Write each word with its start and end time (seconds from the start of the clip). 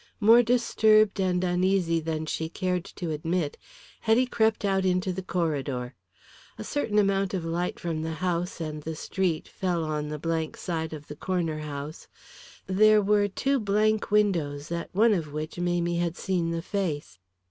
More 0.19 0.41
disturbed 0.41 1.19
and 1.19 1.43
uneasy 1.43 1.99
than 1.99 2.25
she 2.25 2.49
cared 2.49 2.85
to 2.85 3.11
admit, 3.11 3.55
Hetty 3.99 4.25
crept 4.25 4.65
out 4.65 4.83
into 4.83 5.13
the 5.13 5.21
corridor. 5.21 5.93
A 6.57 6.63
certain 6.63 6.97
amount 6.97 7.35
of 7.35 7.45
light 7.45 7.79
from 7.79 8.01
the 8.01 8.15
house 8.15 8.59
and 8.59 8.81
the 8.81 8.95
street 8.95 9.47
fell 9.47 9.83
on 9.83 10.09
the 10.09 10.17
blank 10.17 10.57
side 10.57 10.91
of 10.91 11.05
the 11.07 11.15
Corner 11.15 11.59
House. 11.59 12.07
There 12.65 12.99
were 12.99 13.27
the 13.27 13.29
two 13.29 13.59
blank 13.59 14.09
windows 14.09 14.71
at 14.71 14.89
one 14.91 15.13
of 15.13 15.33
which 15.33 15.59
Mamie 15.59 15.97
had 15.99 16.17
seen 16.17 16.49
the 16.49 16.63
face. 16.63 17.19